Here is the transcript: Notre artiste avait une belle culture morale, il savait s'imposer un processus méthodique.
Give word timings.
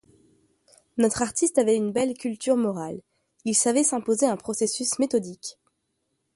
Notre 0.97 1.21
artiste 1.21 1.59
avait 1.59 1.75
une 1.75 1.91
belle 1.91 2.17
culture 2.17 2.57
morale, 2.57 3.01
il 3.45 3.53
savait 3.55 3.83
s'imposer 3.83 4.25
un 4.25 4.35
processus 4.35 4.97
méthodique. 4.97 5.59